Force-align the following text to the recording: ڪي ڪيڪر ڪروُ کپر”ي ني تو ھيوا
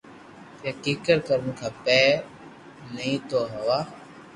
ڪي 0.61 0.71
ڪيڪر 0.83 1.17
ڪروُ 1.27 1.51
کپر”ي 1.59 2.03
ني 2.95 3.09
تو 3.29 3.39
ھيوا 3.53 3.79